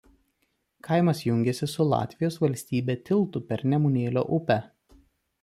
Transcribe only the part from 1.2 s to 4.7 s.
jungiasi su Latvijos valstybe tiltu per Nemunėlio upę.